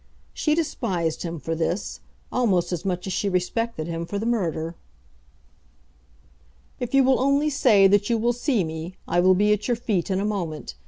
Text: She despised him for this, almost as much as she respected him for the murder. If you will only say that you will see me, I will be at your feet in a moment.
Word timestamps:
She 0.33 0.55
despised 0.55 1.21
him 1.21 1.39
for 1.39 1.53
this, 1.53 1.99
almost 2.31 2.71
as 2.73 2.83
much 2.83 3.05
as 3.05 3.13
she 3.13 3.29
respected 3.29 3.85
him 3.85 4.07
for 4.07 4.17
the 4.17 4.25
murder. 4.25 4.73
If 6.79 6.95
you 6.95 7.03
will 7.03 7.19
only 7.19 7.51
say 7.51 7.85
that 7.85 8.09
you 8.09 8.17
will 8.17 8.33
see 8.33 8.63
me, 8.63 8.95
I 9.07 9.19
will 9.19 9.35
be 9.35 9.53
at 9.53 9.67
your 9.67 9.77
feet 9.77 10.09
in 10.09 10.19
a 10.19 10.25
moment. 10.25 10.73